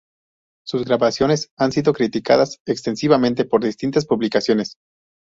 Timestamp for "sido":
1.71-1.93